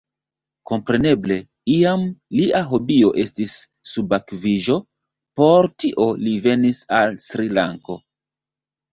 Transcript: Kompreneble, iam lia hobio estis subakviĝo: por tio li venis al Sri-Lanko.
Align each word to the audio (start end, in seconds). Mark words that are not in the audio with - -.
Kompreneble, 0.69 1.35
iam 1.73 2.05
lia 2.37 2.61
hobio 2.69 3.11
estis 3.23 3.53
subakviĝo: 3.89 4.77
por 5.41 5.69
tio 5.83 6.07
li 6.23 6.33
venis 6.47 6.79
al 7.01 7.13
Sri-Lanko. 7.27 7.99